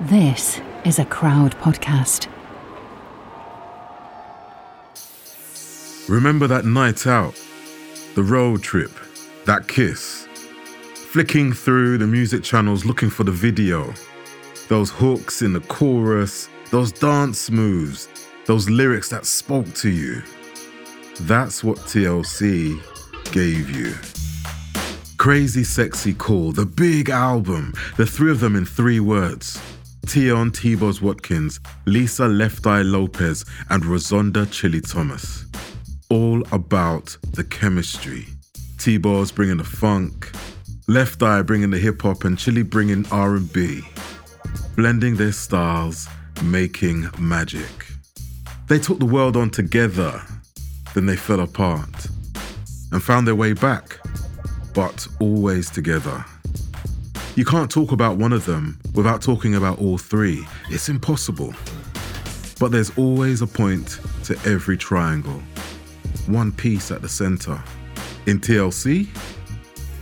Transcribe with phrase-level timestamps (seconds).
[0.00, 2.26] This is a crowd podcast.
[6.08, 7.40] Remember that night out,
[8.14, 8.90] the road trip,
[9.44, 10.26] that kiss,
[10.94, 13.92] flicking through the music channels looking for the video,
[14.68, 18.08] those hooks in the chorus, those dance moves,
[18.46, 20.22] those lyrics that spoke to you.
[21.20, 22.80] That's what TLC
[23.30, 23.94] gave you.
[25.18, 29.60] Crazy Sexy Cool, the big album, the three of them in three words.
[30.06, 35.46] Tionne T-Boz Watkins, Lisa Left Eye Lopez, and Rozonda Chilli Thomas.
[36.10, 38.26] All about the chemistry.
[38.78, 40.32] T-Boz bringing the funk,
[40.88, 43.82] Left Eye bringing the hip hop, and Chilli bringing R&B.
[44.76, 46.08] Blending their styles,
[46.42, 47.86] making magic.
[48.68, 50.22] They took the world on together,
[50.94, 52.06] then they fell apart
[52.90, 53.98] and found their way back,
[54.74, 56.24] but always together.
[57.34, 60.46] You can't talk about one of them without talking about all three.
[60.68, 61.54] It's impossible.
[62.60, 65.42] But there's always a point to every triangle,
[66.26, 67.58] one piece at the center.
[68.26, 69.08] In TLC,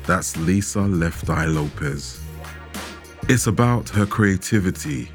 [0.06, 2.20] that's Lisa Left Eye Lopez.
[3.28, 5.08] It's about her creativity,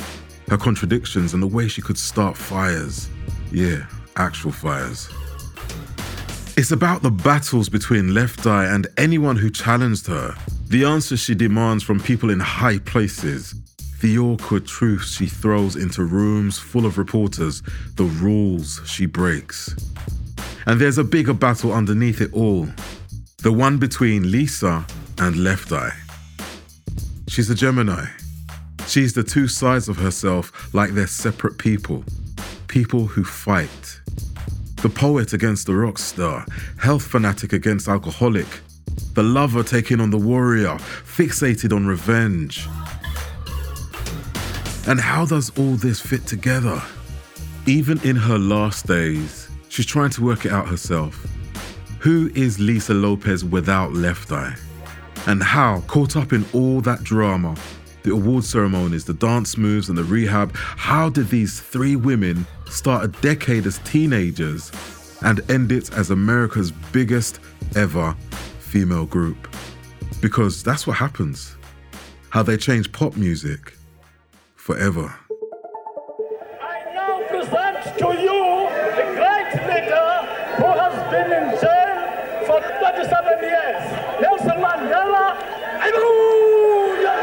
[0.47, 3.09] her contradictions, and the way she could start fires.
[3.51, 5.09] Yeah, actual fires.
[6.55, 10.33] It's about the battles between Left Eye and anyone who challenged her,
[10.67, 13.53] the answers she demands from people in high places,
[14.01, 17.61] the awkward truths she throws into rooms full of reporters,
[17.95, 19.75] the rules she breaks.
[20.65, 22.67] And there's a bigger battle underneath it all
[23.45, 24.83] the one between Lisa
[25.19, 25.93] and Left Eye.
[27.27, 28.07] She's a Gemini.
[28.87, 32.03] She's the two sides of herself like they're separate people,
[32.67, 33.99] people who fight.
[34.81, 36.43] The poet against the rock star,
[36.79, 38.47] health fanatic against alcoholic,
[39.15, 42.67] the lover taking on the warrior, fixated on revenge.
[44.87, 46.81] And how does all this fit together?
[47.65, 51.25] Even in her last days, she's trying to work it out herself.
[51.99, 54.55] Who is Lisa Lopez without Left Eye?
[55.27, 57.55] And how, caught up in all that drama,
[58.03, 63.05] the award ceremonies, the dance moves, and the rehab, how did these three women start
[63.05, 64.71] a decade as teenagers
[65.23, 67.39] and end it as America's biggest
[67.75, 68.15] ever
[68.75, 69.47] female group?
[70.21, 71.55] Because that's what happens.
[72.31, 73.77] How they change pop music
[74.55, 75.15] forever.
[76.61, 80.11] I now present to you the great leader
[80.59, 81.97] who has been in jail
[82.45, 83.81] for 37 years,
[84.21, 85.25] Nelson Mandela.
[85.83, 87.21] Hallelujah!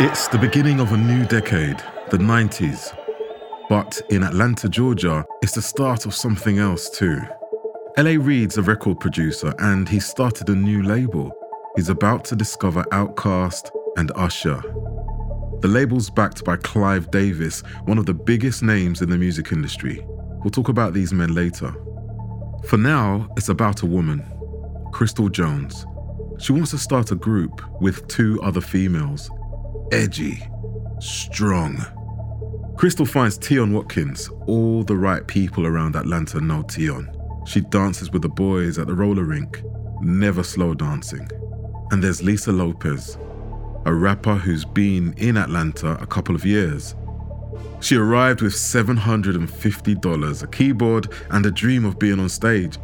[0.00, 2.94] It's the beginning of a new decade, the 90s.
[3.70, 7.18] But in Atlanta, Georgia, it's the start of something else too.
[7.96, 11.30] LA Reid's a record producer and he started a new label.
[11.76, 14.60] He's about to discover Outkast and Usher.
[15.60, 20.04] The label's backed by Clive Davis, one of the biggest names in the music industry.
[20.42, 21.72] We'll talk about these men later.
[22.66, 24.26] For now, it's about a woman,
[24.92, 25.86] Crystal Jones.
[26.40, 29.30] She wants to start a group with two other females.
[29.92, 30.42] Edgy,
[30.98, 31.76] strong.
[32.76, 34.30] Crystal finds Tionne Watkins.
[34.48, 37.13] All the right people around Atlanta know Tionne.
[37.46, 39.62] She dances with the boys at the roller rink,
[40.00, 41.28] never slow dancing.
[41.90, 43.18] And there's Lisa Lopez,
[43.84, 46.94] a rapper who's been in Atlanta a couple of years.
[47.80, 52.78] She arrived with $750, a keyboard, and a dream of being on stage.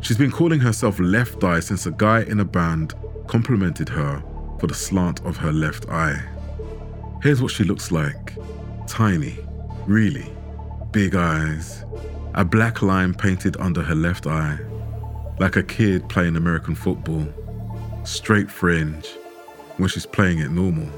[0.00, 2.94] She's been calling herself Left Eye since a guy in a band
[3.26, 4.22] complimented her
[4.58, 6.22] for the slant of her left eye.
[7.22, 8.34] Here's what she looks like
[8.86, 9.36] tiny,
[9.86, 10.32] really,
[10.92, 11.84] big eyes,
[12.36, 14.58] a black line painted under her left eye,
[15.38, 17.26] like a kid playing American football,
[18.04, 19.06] straight fringe,
[19.78, 20.88] when she's playing it normal.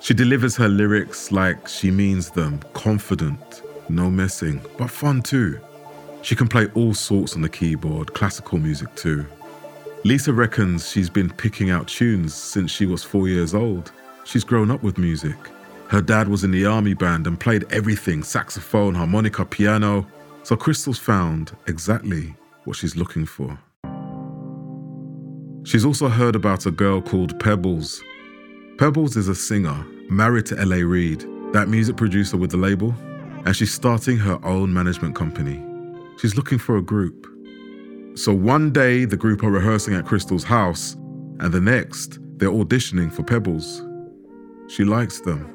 [0.00, 5.60] She delivers her lyrics like she means them, confident, no messing, but fun too.
[6.22, 9.24] She can play all sorts on the keyboard, classical music too.
[10.02, 13.92] Lisa reckons she's been picking out tunes since she was four years old.
[14.24, 15.36] She's grown up with music.
[15.88, 20.04] Her dad was in the army band and played everything saxophone, harmonica, piano.
[20.44, 23.58] So Crystal's found exactly what she's looking for.
[25.64, 28.04] She's also heard about a girl called Pebbles.
[28.76, 31.24] Pebbles is a singer married to LA Reid,
[31.54, 32.94] that music producer with the label,
[33.46, 35.64] and she's starting her own management company.
[36.20, 37.26] She's looking for a group.
[38.14, 40.92] So one day the group are rehearsing at Crystal's house,
[41.40, 43.82] and the next they're auditioning for Pebbles.
[44.68, 45.50] She likes them.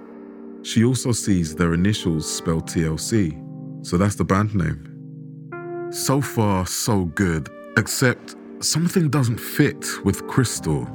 [0.63, 3.45] She also sees their initials spelled TLC,
[3.89, 5.89] so that's the band name.
[5.91, 10.87] So far, so good, except something doesn't fit with Crystal.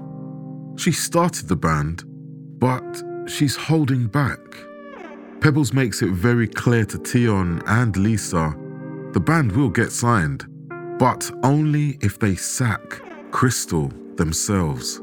[0.77, 2.05] She started the band,
[2.61, 4.39] but she's holding back.
[5.41, 8.55] Pebbles makes it very clear to Tionne and Lisa
[9.13, 10.45] the band will get signed,
[10.99, 13.01] but only if they sack
[13.31, 15.01] Crystal themselves.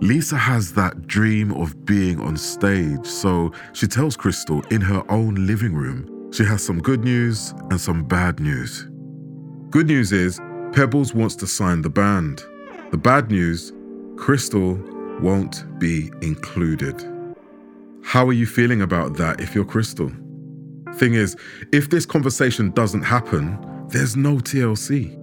[0.00, 5.46] Lisa has that dream of being on stage, so she tells Crystal in her own
[5.46, 8.86] living room she has some good news and some bad news.
[9.70, 10.40] Good news is
[10.72, 12.42] Pebbles wants to sign the band.
[12.90, 13.72] The bad news
[14.16, 14.78] Crystal
[15.20, 17.02] won't be included.
[18.02, 20.10] How are you feeling about that if you're Crystal?
[20.94, 21.36] Thing is,
[21.72, 23.58] if this conversation doesn't happen,
[23.88, 25.14] there's no TLC.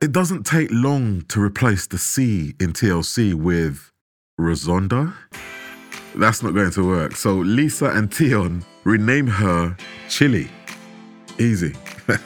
[0.00, 3.90] It doesn't take long to replace the C in TLC with
[4.40, 5.12] Rozonda.
[6.14, 7.16] That's not going to work.
[7.16, 9.76] So Lisa and Tionne rename her
[10.08, 10.48] Chilli.
[11.38, 11.74] Easy.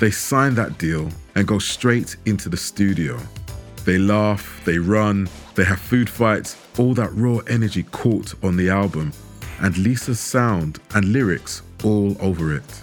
[0.00, 3.18] they sign that deal and go straight into the studio.
[3.84, 8.68] They laugh, they run, they have food fights, all that raw energy caught on the
[8.68, 9.12] album,
[9.60, 12.82] and Lisa's sound and lyrics all over it.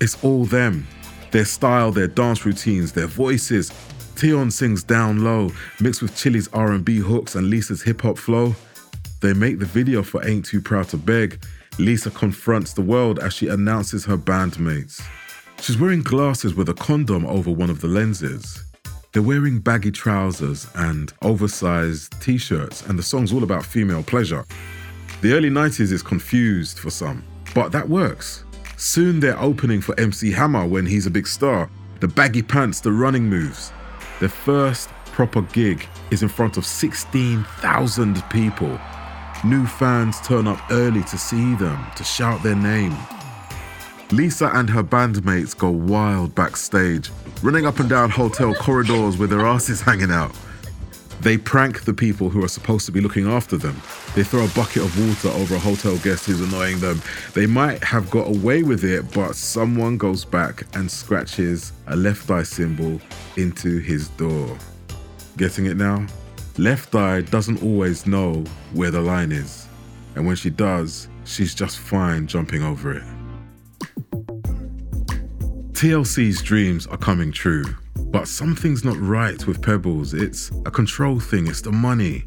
[0.00, 0.86] It's all them.
[1.30, 3.72] Their style, their dance routines, their voices.
[4.14, 5.50] Tionne sings down low,
[5.80, 8.54] mixed with Chilli's R&B hooks and Lisa's hip hop flow.
[9.20, 11.44] They make the video for Ain't Too Proud to Beg.
[11.78, 15.00] Lisa confronts the world as she announces her bandmates.
[15.60, 18.64] She's wearing glasses with a condom over one of the lenses.
[19.12, 24.44] They're wearing baggy trousers and oversized t shirts, and the song's all about female pleasure.
[25.20, 27.24] The early 90s is confused for some,
[27.54, 28.44] but that works.
[28.76, 31.70] Soon they're opening for MC Hammer when he's a big star.
[32.00, 33.72] The baggy pants, the running moves.
[34.22, 38.78] Their first proper gig is in front of 16,000 people.
[39.42, 42.96] New fans turn up early to see them, to shout their name.
[44.12, 47.10] Lisa and her bandmates go wild backstage,
[47.42, 50.36] running up and down hotel corridors with their asses hanging out.
[51.22, 53.80] They prank the people who are supposed to be looking after them.
[54.16, 57.00] They throw a bucket of water over a hotel guest who's annoying them.
[57.32, 62.28] They might have got away with it, but someone goes back and scratches a left
[62.28, 63.00] eye symbol
[63.36, 64.58] into his door.
[65.36, 66.08] Getting it now?
[66.58, 68.42] Left eye doesn't always know
[68.72, 69.68] where the line is.
[70.16, 73.04] And when she does, she's just fine jumping over it.
[75.72, 77.64] TLC's dreams are coming true,
[78.12, 80.14] but something's not right with Pebbles.
[80.14, 82.24] It's a control thing, it's the money.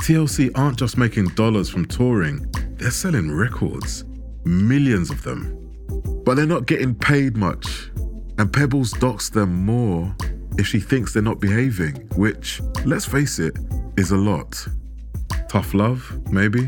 [0.00, 4.04] TLC aren't just making dollars from touring, they're selling records,
[4.44, 5.52] millions of them.
[6.24, 7.90] But they're not getting paid much,
[8.38, 10.14] and Pebbles docks them more
[10.58, 13.56] if she thinks they're not behaving, which, let's face it,
[13.96, 14.66] is a lot.
[15.48, 16.64] Tough love, maybe?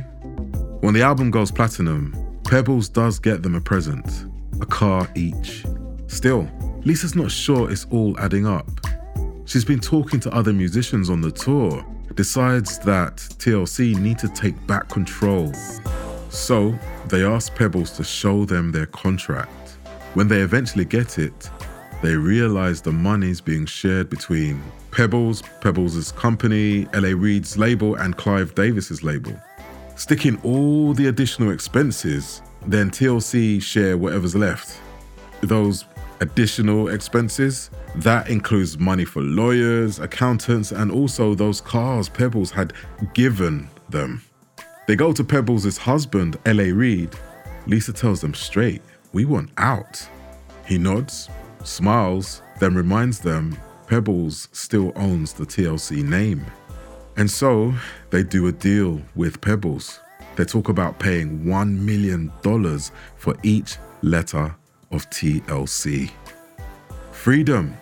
[0.80, 4.26] When the album goes platinum, Pebbles does get them a present
[4.60, 5.64] a car each.
[6.06, 6.48] Still,
[6.88, 8.66] Lisa's not sure it's all adding up.
[9.45, 14.57] She's been talking to other musicians on the tour, decides that TLC need to take
[14.66, 15.52] back control.
[16.30, 16.75] So,
[17.09, 19.76] they ask Pebbles to show them their contract.
[20.14, 21.50] When they eventually get it,
[22.02, 28.54] they realize the money's being shared between Pebbles, Pebbles' company, LA Reid's label, and Clive
[28.54, 29.38] Davis's label.
[29.97, 34.80] Sticking all the additional expenses, then TLC share whatever's left.
[35.42, 35.85] Those
[36.20, 37.70] additional expenses.
[37.96, 42.72] That includes money for lawyers, accountants, and also those cars Pebbles had
[43.14, 44.22] given them.
[44.87, 46.72] They go to Pebbles' husband, L.A.
[46.72, 47.10] Reid.
[47.66, 48.82] Lisa tells them straight,
[49.12, 50.06] We want out.
[50.66, 51.28] He nods,
[51.64, 53.56] smiles, then reminds them
[53.87, 56.44] Pebbles still owns the TLC name.
[57.16, 57.75] And so
[58.10, 60.00] they do a deal with Pebbles.
[60.37, 62.30] They talk about paying $1 million
[63.16, 64.54] for each letter
[64.90, 66.11] of TLC.
[67.12, 67.76] Freedom.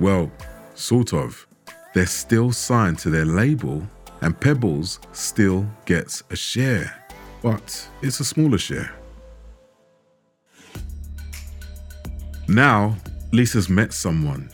[0.00, 0.30] Well,
[0.74, 1.46] sort of.
[1.94, 3.82] They're still signed to their label,
[4.20, 7.06] and Pebbles still gets a share,
[7.42, 8.92] but it's a smaller share.
[12.48, 12.96] Now,
[13.32, 14.50] Lisa's met someone.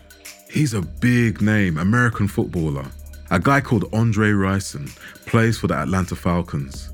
[0.48, 2.86] He's a big name American footballer.
[3.30, 4.88] A guy called Andre Rison
[5.26, 6.90] plays for the Atlanta Falcons.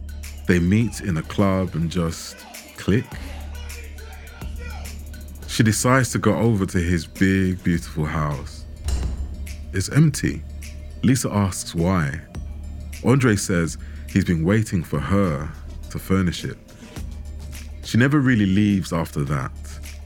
[0.46, 2.38] They meet in a club and just
[2.76, 3.04] click.
[5.58, 8.64] She decides to go over to his big, beautiful house.
[9.72, 10.44] It's empty.
[11.02, 12.20] Lisa asks why.
[13.04, 13.76] Andre says
[14.08, 15.50] he's been waiting for her
[15.90, 16.58] to furnish it.
[17.82, 19.50] She never really leaves after that.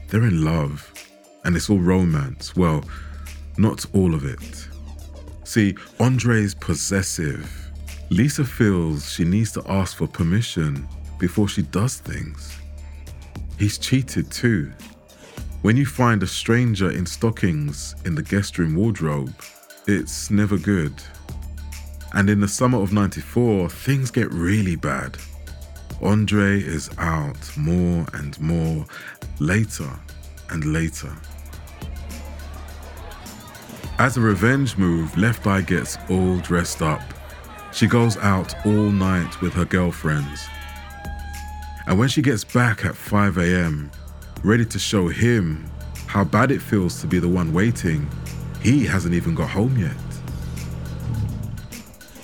[0.07, 0.91] They're in love,
[1.45, 2.55] and it's all romance.
[2.55, 2.83] Well,
[3.59, 4.67] not all of it.
[5.43, 7.69] See, Andre's possessive.
[8.09, 10.87] Lisa feels she needs to ask for permission
[11.19, 12.57] before she does things.
[13.59, 14.71] He's cheated too.
[15.63, 19.33] When you find a stranger in stockings in the guest room wardrobe,
[19.87, 20.91] it's never good.
[22.13, 25.17] And in the summer of 94, things get really bad.
[26.01, 28.85] Andre is out more and more,
[29.39, 29.89] later
[30.49, 31.15] and later.
[33.99, 37.01] As a revenge move, Left Eye gets all dressed up.
[37.71, 40.45] She goes out all night with her girlfriends.
[41.87, 43.91] And when she gets back at 5 a.m.,
[44.43, 45.63] ready to show him
[46.05, 48.07] how bad it feels to be the one waiting,
[48.61, 49.95] he hasn't even got home yet.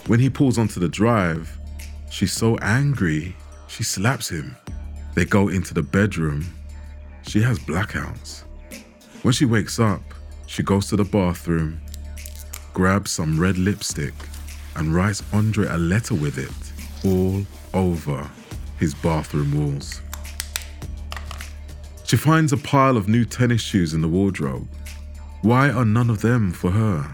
[0.08, 1.58] When he pulls onto the drive,
[2.12, 3.36] she's so angry,
[3.68, 4.58] she slaps him.
[5.16, 6.46] They go into the bedroom.
[7.22, 8.44] She has blackouts.
[9.22, 10.02] When she wakes up,
[10.46, 11.80] she goes to the bathroom,
[12.74, 14.14] grabs some red lipstick,
[14.76, 18.30] and writes Andre a letter with it all over
[18.78, 20.02] his bathroom walls.
[22.10, 24.68] She finds a pile of new tennis shoes in the wardrobe.
[25.44, 27.08] Why are none of them for her?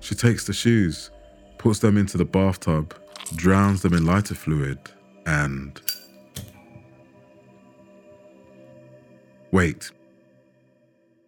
[0.00, 1.10] She takes the shoes,
[1.58, 2.94] puts them into the bathtub,
[3.36, 4.78] drowns them in lighter fluid,
[5.26, 5.78] and.
[9.52, 9.90] Wait.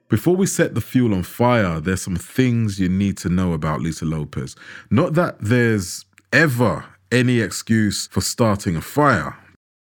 [0.09, 3.83] Before we set the fuel on fire, there's some things you need to know about
[3.83, 4.57] Lisa Lopez.
[4.91, 9.37] Not that there's ever any excuse for starting a fire,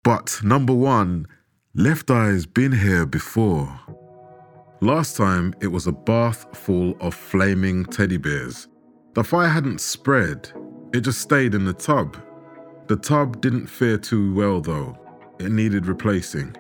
[0.04, 1.28] but number one,
[1.78, 3.70] Left Eye's been here before.
[4.80, 8.70] Last time, it was a bath full of flaming teddy bears.
[9.14, 10.54] The fire hadn't spread,
[10.94, 12.16] it just stayed in the tub.
[12.88, 14.98] The tub didn't fare too well though,
[15.38, 16.56] it needed replacing.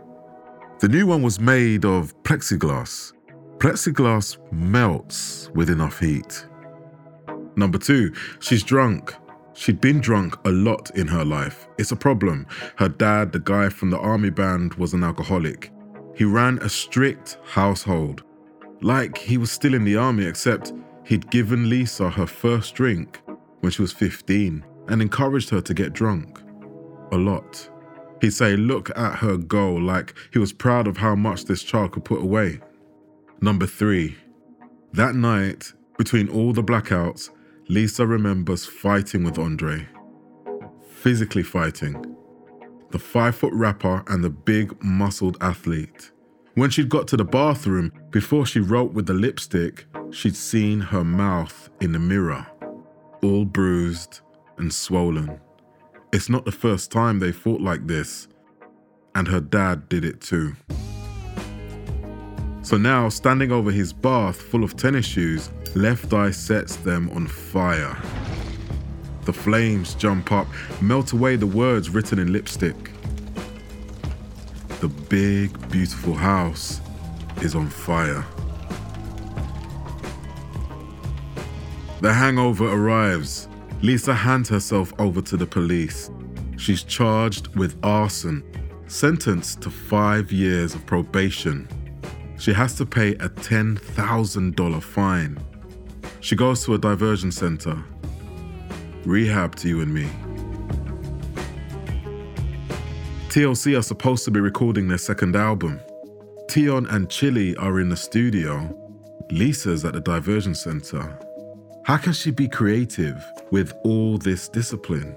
[0.81, 3.13] The new one was made of plexiglass.
[3.59, 6.45] Plexiglass melts with enough heat.
[7.55, 9.15] Number two, she's drunk.
[9.55, 11.67] She'd been drunk a lot in her life.
[11.77, 12.45] It's a problem.
[12.75, 15.71] Her dad, the guy from the army band, was an alcoholic.
[16.13, 18.23] He ran a strict household.
[18.81, 20.73] Like he was still in the army, except
[21.05, 23.21] he'd given Lisa her first drink
[23.61, 26.41] when she was 15 and encouraged her to get drunk.
[27.13, 27.69] A lot.
[28.19, 31.93] He'd say, Look at her go, like he was proud of how much this child
[31.93, 32.59] could put away.
[33.39, 34.17] Number three,
[34.91, 37.29] that night, between all the blackouts,
[37.67, 39.87] Lisa remembers fighting with Andre.
[40.87, 42.15] Physically fighting.
[42.91, 46.11] The five foot rapper and the big muscled athlete.
[46.53, 51.03] When she'd got to the bathroom, before she wrote with the lipstick, she'd seen her
[51.03, 52.45] mouth in the mirror,
[53.23, 54.21] all bruised
[54.57, 55.39] and swollen.
[56.13, 58.27] It's not the first time they fought like this,
[59.15, 60.55] and her dad did it too.
[62.65, 67.27] So now, standing over his bath full of tennis shoes, Left Eye sets them on
[67.27, 67.95] fire.
[69.25, 70.47] The flames jump up,
[70.81, 72.89] melt away the words written in lipstick.
[74.79, 76.81] The big, beautiful house
[77.43, 78.25] is on fire.
[82.01, 83.47] The hangover arrives.
[83.83, 86.09] Lisa hands herself over to the police.
[86.57, 88.43] She's charged with arson,
[88.87, 91.67] sentenced to five years of probation
[92.37, 95.37] she has to pay a $10,000 fine.
[96.19, 97.83] She goes to a diversion center.
[99.05, 100.09] Rehab to you and me.
[103.29, 105.79] TLC are supposed to be recording their second album.
[106.47, 108.73] Tionne and Chili are in the studio.
[109.29, 111.19] Lisa's at the diversion center.
[111.83, 115.15] How can she be creative with all this discipline?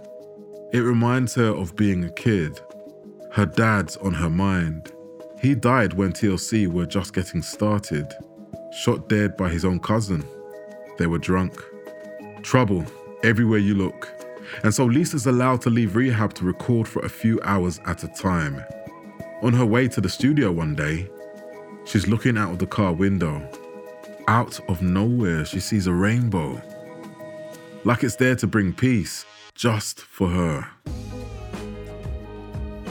[0.72, 2.60] It reminds her of being a kid.
[3.32, 4.92] Her dad's on her mind.
[5.40, 8.12] He died when TLC were just getting started,
[8.72, 10.24] shot dead by his own cousin.
[10.98, 11.54] They were drunk.
[12.42, 12.84] Trouble
[13.22, 14.08] everywhere you look.
[14.64, 18.08] And so Lisa's allowed to leave rehab to record for a few hours at a
[18.08, 18.64] time.
[19.42, 21.08] On her way to the studio one day,
[21.84, 23.48] she's looking out of the car window.
[24.26, 26.60] out of nowhere, she sees a rainbow.
[27.84, 30.68] Like it's there to bring peace just for her.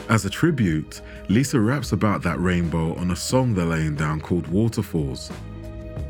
[0.08, 4.46] As a tribute, Lisa raps about that rainbow on a song they're laying down called
[4.46, 5.30] Waterfalls.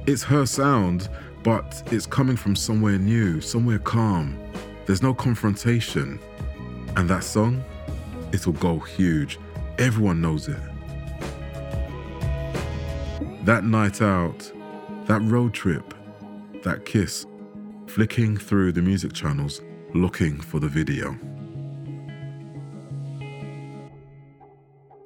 [0.06, 1.08] It's her sound,
[1.42, 4.38] but it's coming from somewhere new, somewhere calm.
[4.86, 6.20] There's no confrontation.
[6.94, 7.64] And that song,
[8.32, 9.40] it'll go huge.
[9.78, 10.60] Everyone knows it.
[13.44, 14.48] That night out,
[15.06, 15.92] that road trip,
[16.62, 17.26] that kiss,
[17.88, 19.60] flicking through the music channels
[19.92, 21.18] looking for the video.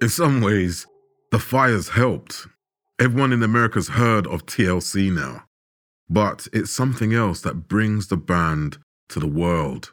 [0.02, 0.84] In some ways,
[1.30, 2.48] the fires helped.
[2.98, 5.44] Everyone in America's heard of TLC now.
[6.10, 8.78] But it's something else that brings the band
[9.10, 9.92] to the world.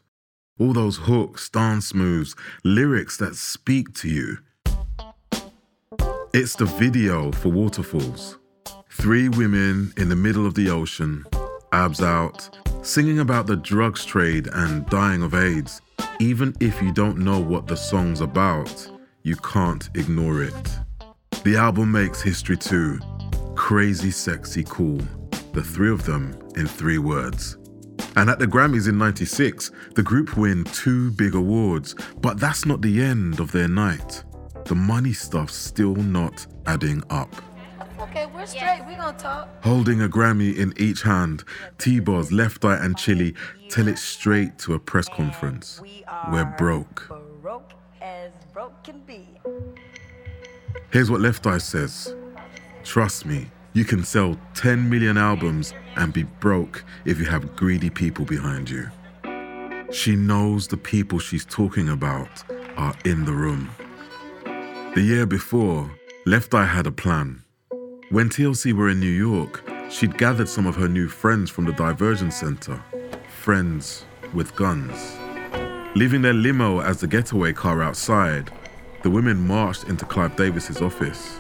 [0.59, 4.39] All those hooks, dance moves, lyrics that speak to you.
[6.33, 8.39] It's the video for Waterfalls.
[8.89, 11.23] Three women in the middle of the ocean,
[11.71, 12.49] abs out,
[12.81, 15.81] singing about the drugs trade and dying of AIDS.
[16.19, 18.89] Even if you don't know what the song's about,
[19.23, 20.79] you can't ignore it.
[21.43, 22.99] The album makes history too.
[23.55, 25.01] Crazy, sexy, cool.
[25.53, 27.57] The three of them in three words.
[28.15, 32.81] And at the Grammys in 96, the group win two big awards, but that's not
[32.81, 34.23] the end of their night.
[34.65, 37.33] The money stuff's still not adding up.
[37.99, 38.83] Okay, we're straight.
[38.87, 39.49] We gonna talk.
[39.63, 41.43] Holding a Grammy in each hand,
[41.77, 43.35] T-Boz, Left Eye, and Chilli
[43.69, 45.81] tell it straight to a press conference.
[46.31, 47.09] We're broke.
[48.83, 49.27] Can be.
[50.91, 52.15] Here's what Left Eye says
[52.83, 57.89] Trust me, you can sell 10 million albums and be broke if you have greedy
[57.89, 58.89] people behind you.
[59.91, 62.43] She knows the people she's talking about
[62.77, 63.69] are in the room.
[64.95, 65.89] The year before,
[66.25, 67.43] Left Eye had a plan.
[68.09, 71.73] When TLC were in New York, she'd gathered some of her new friends from the
[71.73, 72.83] Diversion Center,
[73.29, 75.17] friends with guns.
[75.95, 78.51] Leaving their limo as the getaway car outside,
[79.01, 81.39] the women marched into Clive Davis's office.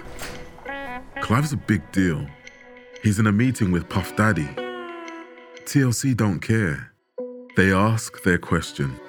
[1.21, 2.25] Clive's a big deal.
[3.03, 4.49] He's in a meeting with Puff Daddy.
[5.65, 6.91] TLC don't care.
[7.55, 8.99] They ask their question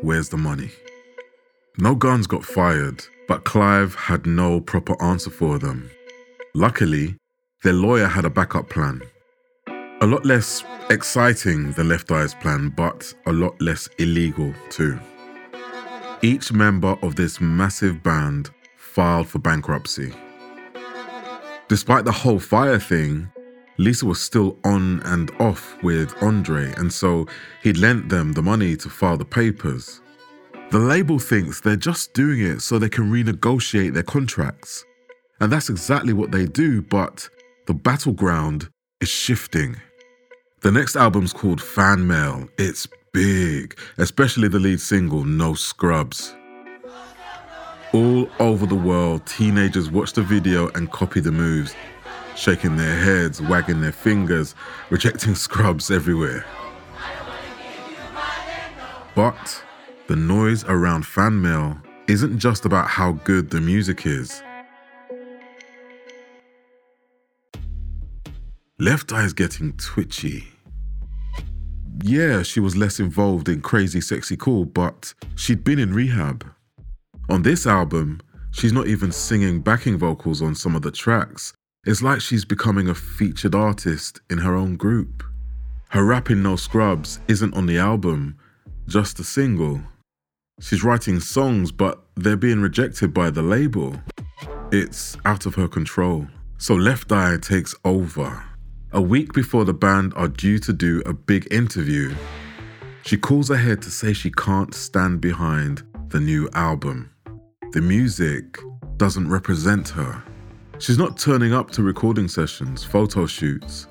[0.00, 0.70] Where's the money?
[1.78, 5.88] No guns got fired, but Clive had no proper answer for them.
[6.54, 7.14] Luckily,
[7.62, 9.02] their lawyer had a backup plan.
[10.00, 14.96] A lot less exciting than Left Eye's plan, but a lot less illegal too.
[16.22, 20.14] Each member of this massive band filed for bankruptcy.
[21.66, 23.28] Despite the whole fire thing,
[23.78, 27.26] Lisa was still on and off with Andre, and so
[27.64, 30.00] he'd lent them the money to file the papers.
[30.70, 34.84] The label thinks they're just doing it so they can renegotiate their contracts.
[35.40, 37.28] And that's exactly what they do, but
[37.66, 38.68] the battleground
[39.00, 39.76] is shifting.
[40.60, 42.48] The next album's called Fan Mail.
[42.58, 46.34] It's big, especially the lead single, No Scrubs.
[47.92, 51.76] All over the world, teenagers watch the video and copy the moves,
[52.34, 54.56] shaking their heads, wagging their fingers,
[54.90, 56.44] rejecting scrubs everywhere.
[59.14, 59.62] But
[60.08, 64.42] the noise around fan mail isn't just about how good the music is.
[68.80, 70.46] Left Eye is getting twitchy.
[72.04, 76.46] Yeah, she was less involved in Crazy Sexy Cool, but she'd been in rehab.
[77.28, 78.20] On this album,
[78.52, 81.52] she's not even singing backing vocals on some of the tracks.
[81.86, 85.24] It's like she's becoming a featured artist in her own group.
[85.88, 88.38] Her rapping No Scrubs isn't on the album,
[88.86, 89.80] just a single.
[90.60, 94.00] She's writing songs, but they're being rejected by the label.
[94.70, 96.28] It's out of her control.
[96.58, 98.44] So Left Eye takes over.
[98.92, 102.14] A week before the band are due to do a big interview,
[103.04, 107.10] she calls ahead to say she can't stand behind the new album.
[107.72, 108.58] The music
[108.96, 110.24] doesn't represent her.
[110.78, 113.88] She's not turning up to recording sessions, photo shoots.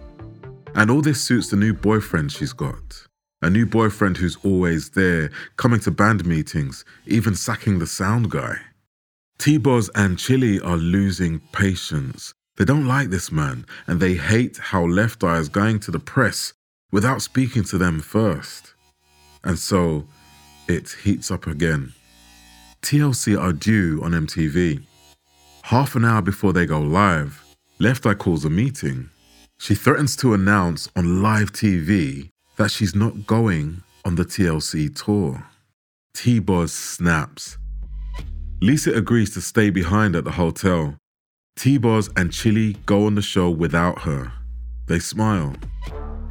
[0.73, 3.05] And all this suits the new boyfriend she's got.
[3.43, 8.55] A new boyfriend who's always there, coming to band meetings, even sacking the sound guy.
[9.37, 14.83] T-Boz and Chilli are losing patience they don't like this man and they hate how
[14.83, 16.53] Left Eye is going to the press
[16.91, 18.73] without speaking to them first.
[19.43, 20.07] And so
[20.67, 21.93] it heats up again.
[22.81, 24.83] TLC are due on MTV.
[25.63, 27.43] Half an hour before they go live,
[27.79, 29.09] Left Eye calls a meeting.
[29.59, 35.45] She threatens to announce on live TV that she's not going on the TLC tour.
[36.13, 37.57] T-Boz snaps.
[38.61, 40.97] Lisa agrees to stay behind at the hotel
[41.57, 44.31] T-Boz and Chilli go on the show without her.
[44.85, 45.55] They smile.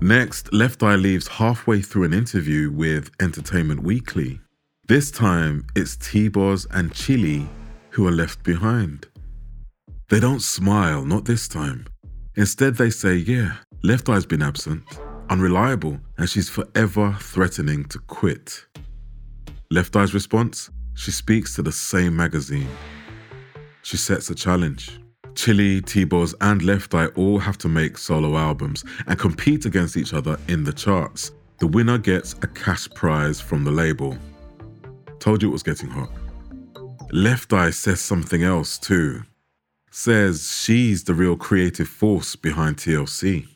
[0.00, 4.40] Next, Left Eye leaves halfway through an interview with Entertainment Weekly.
[4.86, 7.48] This time, it's T-Boz and Chilli
[7.90, 9.08] who are left behind.
[10.10, 11.86] They don't smile, not this time.
[12.36, 14.84] Instead, they say, yeah, Left Eye's been absent,
[15.28, 18.64] unreliable, and she's forever threatening to quit.
[19.72, 20.70] Left Eye's response?
[20.94, 22.68] She speaks to the same magazine.
[23.82, 25.00] She sets a challenge.
[25.36, 30.14] Chilli, T-Boz, and Left Eye all have to make solo albums and compete against each
[30.14, 31.30] other in the charts.
[31.58, 34.16] The winner gets a cash prize from the label.
[35.20, 36.10] Told you it was getting hot.
[37.12, 39.22] Left Eye says something else too.
[39.90, 43.46] Says she's the real creative force behind TLC.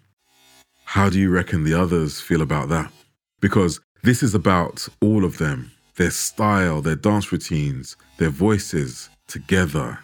[0.84, 2.92] How do you reckon the others feel about that?
[3.40, 9.98] Because this is about all of them their style, their dance routines, their voices together.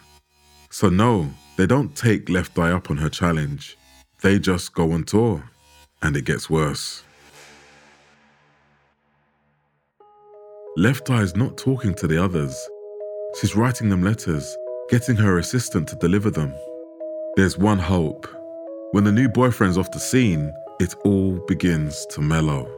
[0.70, 3.76] So, no, they don't take Left Eye up on her challenge.
[4.22, 5.42] They just go on tour,
[6.02, 7.02] and it gets worse.
[10.76, 12.54] Left Eye is not talking to the others.
[13.40, 14.56] She's writing them letters,
[14.90, 16.52] getting her assistant to deliver them.
[17.36, 18.26] There's one hope.
[18.92, 22.68] When the new boyfriend's off the scene, it all begins to mellow.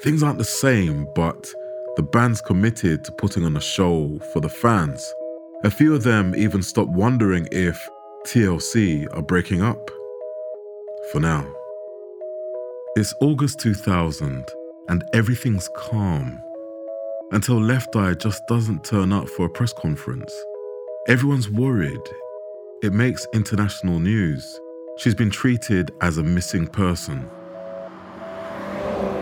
[0.00, 1.52] Things aren't the same, but
[1.96, 5.14] the band's committed to putting on a show for the fans.
[5.62, 7.88] A few of them even stop wondering if
[8.26, 9.90] TLC are breaking up.
[11.10, 11.50] For now.
[12.94, 14.44] It's August 2000
[14.88, 16.38] and everything's calm
[17.32, 20.34] until Left Eye just doesn't turn up for a press conference.
[21.08, 22.00] Everyone's worried.
[22.82, 24.60] It makes international news.
[24.98, 27.28] She's been treated as a missing person.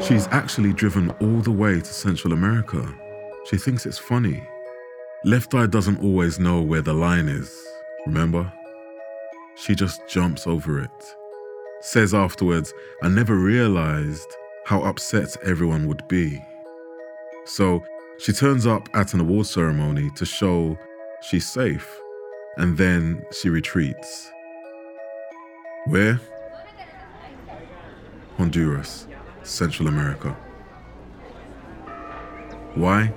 [0.02, 2.92] She's actually driven all the way to Central America.
[3.48, 4.42] She thinks it's funny.
[5.24, 7.56] Left Eye doesn't always know where the line is,
[8.04, 8.52] remember?
[9.58, 11.16] She just jumps over it.
[11.80, 14.28] Says afterwards, I never realized
[14.64, 16.40] how upset everyone would be.
[17.44, 17.82] So
[18.18, 20.78] she turns up at an award ceremony to show
[21.22, 21.98] she's safe,
[22.56, 24.30] and then she retreats.
[25.86, 26.20] Where?
[28.36, 29.08] Honduras,
[29.42, 30.36] Central America.
[32.74, 33.12] Why?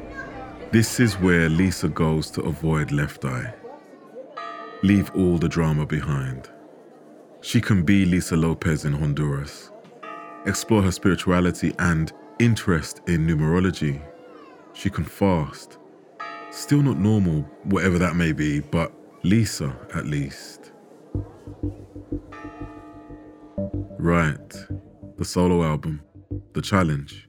[0.72, 3.54] This is where Lisa goes to avoid Left Eye.
[4.84, 6.50] Leave all the drama behind.
[7.42, 9.72] She can be Lisa Lopez in Honduras.
[10.48, 14.02] Explore her spirituality and interest in numerology.
[14.74, 15.78] She can fast.
[16.50, 18.92] Still not normal, whatever that may be, but
[19.24, 20.72] Lisa at least.
[24.00, 24.50] Right,
[25.18, 26.02] the solo album,
[26.54, 27.28] the challenge.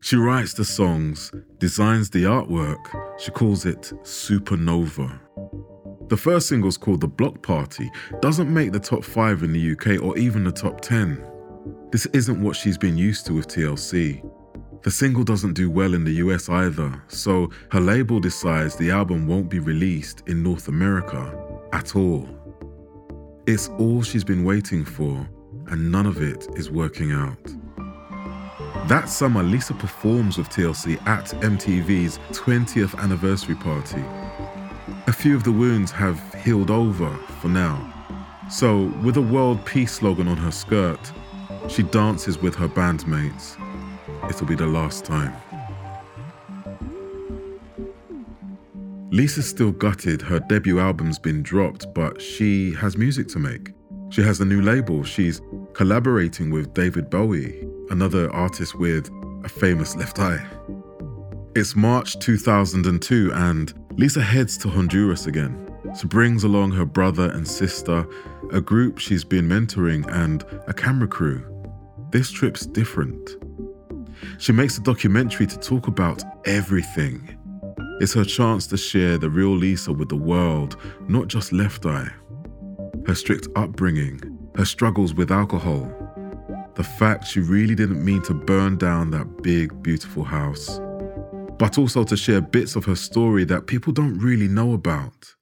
[0.00, 5.20] She writes the songs, designs the artwork, she calls it Supernova.
[6.08, 7.90] The first single's called The Block Party,
[8.20, 11.22] doesn't make the top 5 in the UK or even the top 10.
[11.90, 14.22] This isn't what she's been used to with TLC.
[14.82, 19.26] The single doesn't do well in the US either, so her label decides the album
[19.26, 21.30] won't be released in North America
[21.74, 22.26] at all.
[23.46, 25.28] It's all she's been waiting for,
[25.66, 27.52] and none of it is working out.
[28.88, 34.02] That summer, Lisa performs with TLC at MTV's 20th anniversary party.
[35.08, 37.08] A few of the wounds have healed over
[37.40, 37.94] for now.
[38.50, 41.00] So, with a world peace slogan on her skirt,
[41.66, 43.56] she dances with her bandmates
[44.28, 45.34] it'll be the last time.
[49.10, 53.72] Lisa's still gutted her debut album's been dropped, but she has music to make.
[54.10, 55.04] She has a new label.
[55.04, 55.40] She's
[55.72, 59.08] collaborating with David Bowie, another artist with
[59.42, 60.46] a famous left eye.
[61.58, 65.68] It's March 2002, and Lisa heads to Honduras again.
[66.00, 68.06] She brings along her brother and sister,
[68.52, 71.44] a group she's been mentoring, and a camera crew.
[72.12, 73.38] This trip's different.
[74.38, 77.36] She makes a documentary to talk about everything.
[78.00, 80.76] It's her chance to share the real Lisa with the world,
[81.08, 82.08] not just Left Eye.
[83.04, 84.20] Her strict upbringing,
[84.54, 85.92] her struggles with alcohol,
[86.76, 90.78] the fact she really didn't mean to burn down that big, beautiful house,
[91.58, 95.34] but also to share bits of her story that people don't really know about.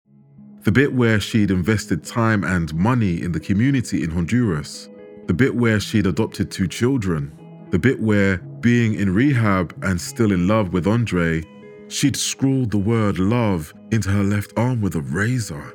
[0.62, 4.88] The bit where she'd invested time and money in the community in Honduras,
[5.26, 7.30] the bit where she'd adopted two children,
[7.70, 11.42] the bit where, being in rehab and still in love with Andre,
[11.88, 15.74] she'd scrawled the word love into her left arm with a razor.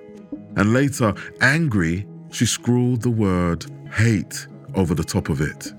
[0.58, 5.74] And later, angry, she scrawled the word hate over the top of it.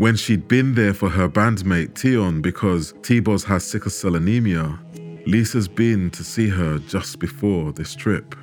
[0.00, 4.78] When she'd been there for her bandmate Tionne because T-Boz has sickle cell anemia,
[5.26, 8.34] Lisa's been to see her just before this trip.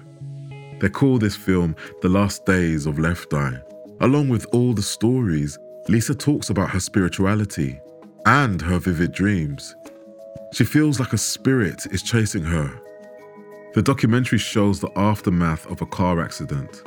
[0.80, 3.58] They call this film The Last Days of Left Eye.
[4.02, 5.58] Along with all the stories,
[5.90, 7.80] Lisa talks about her spirituality
[8.28, 9.76] and her vivid dreams.
[10.54, 12.70] She feels like a spirit is chasing her.
[13.74, 16.84] The documentary shows the aftermath of a car accident.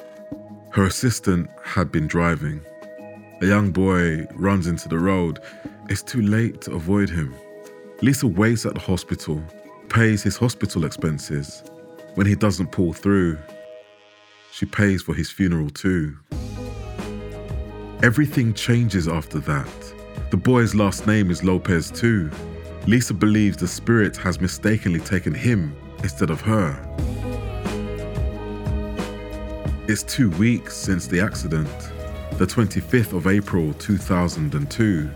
[0.71, 2.65] Her assistant had been driving.
[3.43, 5.39] A young boy runs into the road.
[5.89, 7.35] It's too late to avoid him.
[8.03, 9.43] Lisa waits at the hospital,
[9.89, 11.63] pays his hospital expenses.
[12.17, 13.39] When he doesn't pull through,
[14.53, 16.19] she pays for his funeral too.
[18.03, 19.95] Everything changes after that.
[20.31, 22.31] The boy's last name is Lopez too.
[22.87, 26.77] Lisa believes the spirit has mistakenly taken him instead of her.
[29.89, 31.71] It's two weeks since the accident,
[32.39, 35.11] the 25th of April 2002.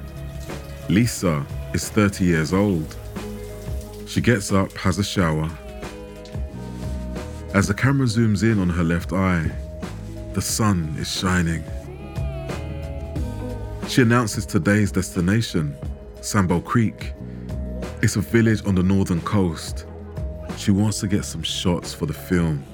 [0.88, 2.96] Lisa is 30 years old.
[4.06, 5.50] She gets up, has a shower.
[7.54, 9.50] As the camera zooms in on her left eye,
[10.34, 11.64] the sun is shining.
[13.88, 15.76] She announces today's destination,
[16.20, 17.12] Sambo Creek.
[18.02, 19.86] It's a village on the northern coast.
[20.56, 22.64] She wants to get some shots for the film.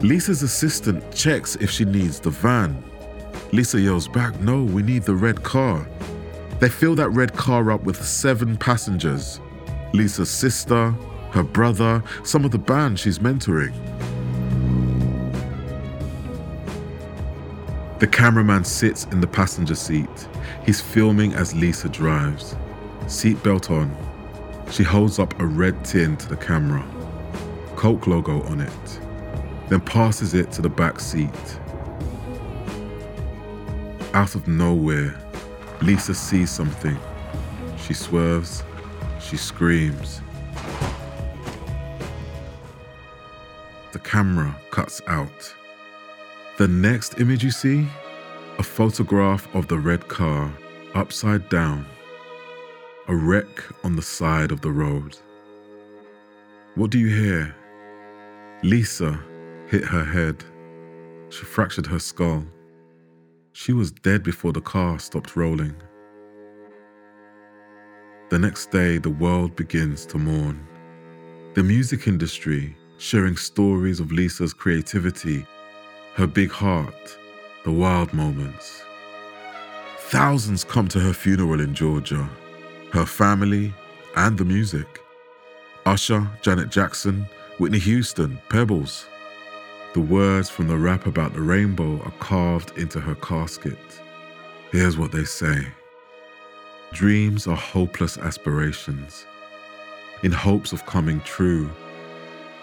[0.00, 2.82] Lisa's assistant checks if she needs the van.
[3.52, 5.86] Lisa yells back, No, we need the red car.
[6.58, 9.40] They fill that red car up with seven passengers
[9.92, 10.90] Lisa's sister,
[11.32, 13.74] her brother, some of the band she's mentoring.
[17.98, 20.28] The cameraman sits in the passenger seat.
[20.64, 22.56] He's filming as Lisa drives.
[23.02, 23.94] Seatbelt on.
[24.70, 26.84] She holds up a red tin to the camera.
[27.76, 29.00] Coke logo on it.
[29.68, 31.30] Then passes it to the back seat.
[34.14, 35.18] Out of nowhere,
[35.80, 36.98] Lisa sees something.
[37.78, 38.62] She swerves.
[39.20, 40.20] She screams.
[43.92, 45.54] The camera cuts out.
[46.58, 47.86] The next image you see?
[48.58, 50.52] A photograph of the red car
[50.94, 51.86] upside down.
[53.08, 55.16] A wreck on the side of the road.
[56.74, 57.54] What do you hear?
[58.62, 59.18] Lisa
[59.68, 60.44] hit her head.
[61.30, 62.44] She fractured her skull.
[63.52, 65.76] She was dead before the car stopped rolling.
[68.30, 70.66] The next day, the world begins to mourn.
[71.54, 75.46] The music industry sharing stories of Lisa's creativity
[76.14, 77.18] her big heart,
[77.64, 78.82] the wild moments.
[80.10, 82.28] Thousands come to her funeral in Georgia,
[82.92, 83.72] her family,
[84.16, 85.00] and the music.
[85.86, 89.06] Usher, Janet Jackson, Whitney Houston, Pebbles.
[89.94, 93.78] The words from the rap about the rainbow are carved into her casket.
[94.70, 95.66] Here's what they say
[96.92, 99.26] Dreams are hopeless aspirations.
[100.22, 101.68] In hopes of coming true,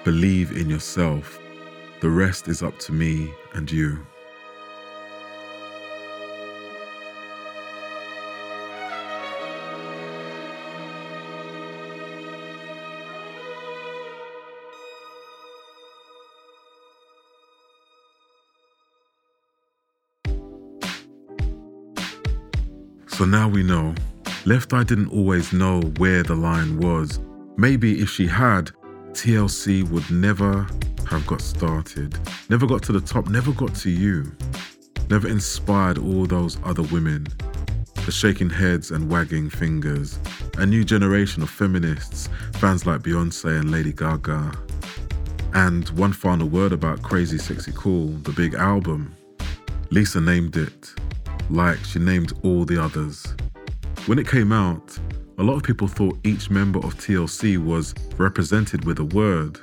[0.04, 1.40] believe in yourself
[2.00, 4.00] the rest is up to me and you.
[23.20, 23.94] So now we know.
[24.46, 27.20] Left Eye didn't always know where the line was.
[27.58, 28.72] Maybe if she had,
[29.12, 30.66] TLC would never
[31.06, 32.18] have got started,
[32.50, 34.32] never got to the top, never got to you,
[35.10, 37.28] never inspired all those other women.
[38.06, 40.18] The shaking heads and wagging fingers,
[40.58, 44.50] a new generation of feminists, fans like Beyonce and Lady Gaga.
[45.56, 49.14] And one final word about Crazy Sexy Cool, the big album.
[49.90, 50.94] Lisa named it,
[51.50, 53.36] like she named all the others.
[54.06, 54.98] When it came out,
[55.38, 59.60] a lot of people thought each member of TLC was represented with a word.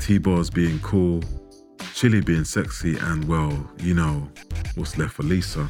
[0.00, 1.20] T-Boz being cool,
[1.94, 4.28] Chilli being sexy, and well, you know,
[4.74, 5.68] what's left for Lisa.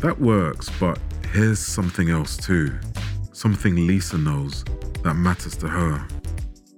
[0.00, 0.98] That works, but
[1.32, 2.78] here's something else too.
[3.32, 4.64] Something Lisa knows
[5.02, 6.06] that matters to her.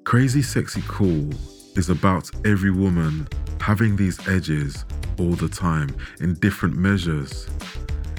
[0.04, 1.30] Crazy Sexy Cool
[1.76, 3.28] is about every woman
[3.60, 4.84] having these edges
[5.20, 7.46] all the time in different measures.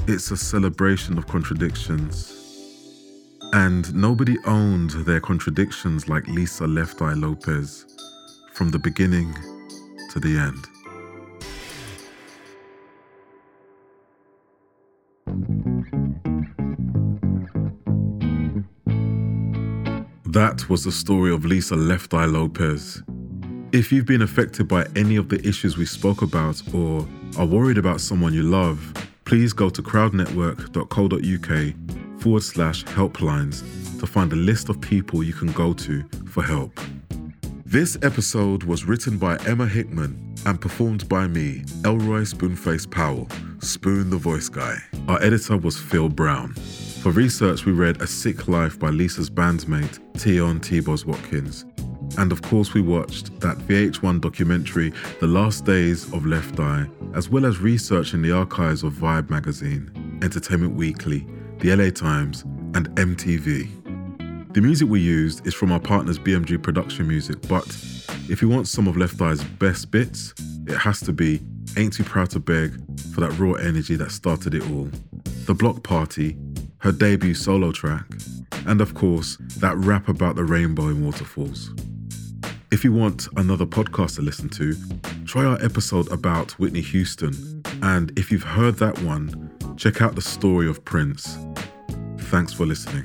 [0.07, 2.37] It's a celebration of contradictions.
[3.53, 7.85] And nobody owned their contradictions like Lisa Left Eye Lopez
[8.53, 9.33] from the beginning
[10.11, 10.67] to the end.
[20.25, 23.01] That was the story of Lisa Left Eye Lopez.
[23.73, 27.07] If you've been affected by any of the issues we spoke about or
[27.37, 33.61] are worried about someone you love, please go to crowdnetwork.co.uk forward slash helplines
[34.01, 36.77] to find a list of people you can go to for help.
[37.65, 43.29] This episode was written by Emma Hickman and performed by me, Elroy Spoonface Powell,
[43.59, 44.75] Spoon the Voice Guy.
[45.07, 46.55] Our editor was Phil Brown.
[47.01, 51.63] For research, we read A Sick Life by Lisa's bandmate, Tionne T-Boz Watkins.
[52.17, 57.29] And of course, we watched that VH1 documentary, The Last Days of Left Eye, as
[57.29, 61.25] well as research in the archives of Vibe magazine, Entertainment Weekly,
[61.59, 62.43] the LA Times,
[62.73, 64.53] and MTV.
[64.53, 67.65] The music we used is from our partners BMG Production Music, but
[68.29, 70.33] if you want some of Left Eye's best bits,
[70.67, 71.41] it has to be
[71.77, 72.73] Ain't Too Proud to Beg
[73.13, 74.89] for that raw energy that started it all,
[75.45, 76.37] The Block Party,
[76.79, 78.05] her debut solo track,
[78.67, 81.73] and of course, that rap about the rainbow in waterfalls.
[82.71, 84.73] If you want another podcast to listen to,
[85.25, 87.61] try our episode about Whitney Houston.
[87.81, 91.37] And if you've heard that one, check out the story of Prince.
[92.17, 93.03] Thanks for listening.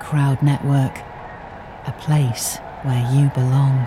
[0.00, 0.96] Crowd Network,
[1.86, 3.86] a place where you belong.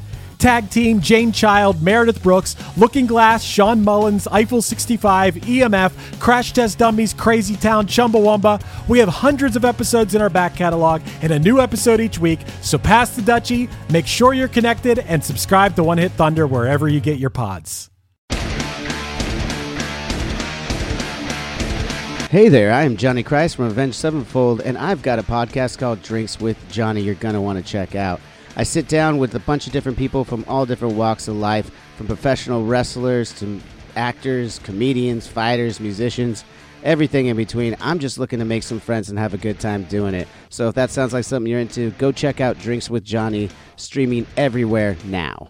[0.41, 6.79] Tag Team, Jane Child, Meredith Brooks, Looking Glass, Shawn Mullins, Eiffel 65, EMF, Crash Test
[6.79, 8.59] Dummies, Crazy Town, Chumbawamba.
[8.87, 12.39] We have hundreds of episodes in our back catalog and a new episode each week,
[12.61, 16.87] so pass the Dutchie, make sure you're connected, and subscribe to One Hit Thunder wherever
[16.87, 17.91] you get your pods.
[22.31, 26.01] Hey there, I am Johnny Christ from Avenged Sevenfold, and I've got a podcast called
[26.01, 28.21] Drinks with Johnny you're going to want to check out.
[28.57, 31.71] I sit down with a bunch of different people from all different walks of life,
[31.95, 33.61] from professional wrestlers to
[33.95, 36.43] actors, comedians, fighters, musicians,
[36.83, 37.77] everything in between.
[37.79, 40.27] I'm just looking to make some friends and have a good time doing it.
[40.49, 44.27] So if that sounds like something you're into, go check out Drinks with Johnny, streaming
[44.35, 45.49] everywhere now.